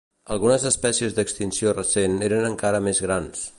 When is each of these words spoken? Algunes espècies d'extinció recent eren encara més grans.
Algunes 0.35 0.63
espècies 0.69 1.13
d'extinció 1.19 1.75
recent 1.77 2.19
eren 2.31 2.51
encara 2.51 2.83
més 2.89 3.07
grans. 3.09 3.49